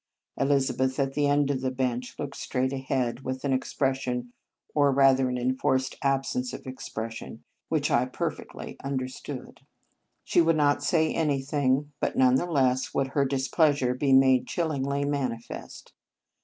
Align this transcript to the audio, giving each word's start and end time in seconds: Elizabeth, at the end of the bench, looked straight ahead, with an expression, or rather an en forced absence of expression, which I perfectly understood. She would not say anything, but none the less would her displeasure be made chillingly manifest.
Elizabeth, 0.35 0.99
at 0.99 1.13
the 1.13 1.27
end 1.27 1.51
of 1.51 1.61
the 1.61 1.69
bench, 1.69 2.17
looked 2.17 2.35
straight 2.35 2.73
ahead, 2.73 3.19
with 3.21 3.45
an 3.45 3.53
expression, 3.53 4.33
or 4.73 4.91
rather 4.91 5.29
an 5.29 5.37
en 5.37 5.55
forced 5.55 5.95
absence 6.01 6.53
of 6.53 6.65
expression, 6.65 7.43
which 7.69 7.91
I 7.91 8.05
perfectly 8.05 8.77
understood. 8.83 9.61
She 10.23 10.41
would 10.41 10.57
not 10.57 10.81
say 10.81 11.13
anything, 11.13 11.91
but 11.99 12.17
none 12.17 12.33
the 12.33 12.47
less 12.49 12.95
would 12.95 13.09
her 13.09 13.25
displeasure 13.25 13.93
be 13.93 14.11
made 14.11 14.47
chillingly 14.47 15.05
manifest. 15.05 15.93